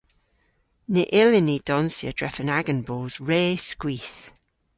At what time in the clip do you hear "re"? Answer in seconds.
3.29-3.41